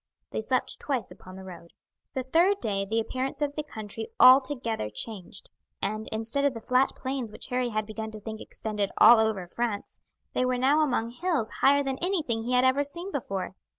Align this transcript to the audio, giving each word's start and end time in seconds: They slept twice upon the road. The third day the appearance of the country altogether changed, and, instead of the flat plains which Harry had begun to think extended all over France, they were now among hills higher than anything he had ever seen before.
They 0.31 0.41
slept 0.41 0.79
twice 0.79 1.11
upon 1.11 1.35
the 1.35 1.43
road. 1.43 1.73
The 2.15 2.23
third 2.23 2.59
day 2.59 2.85
the 2.85 2.99
appearance 2.99 3.39
of 3.43 3.53
the 3.55 3.61
country 3.61 4.07
altogether 4.19 4.89
changed, 4.89 5.51
and, 5.79 6.07
instead 6.11 6.43
of 6.43 6.55
the 6.55 6.59
flat 6.59 6.95
plains 6.95 7.31
which 7.31 7.49
Harry 7.49 7.69
had 7.69 7.85
begun 7.85 8.09
to 8.09 8.19
think 8.19 8.41
extended 8.41 8.89
all 8.97 9.19
over 9.19 9.45
France, 9.45 9.99
they 10.33 10.43
were 10.43 10.57
now 10.57 10.81
among 10.81 11.11
hills 11.11 11.51
higher 11.61 11.83
than 11.83 11.99
anything 11.99 12.41
he 12.41 12.53
had 12.53 12.63
ever 12.65 12.83
seen 12.83 13.11
before. 13.11 13.53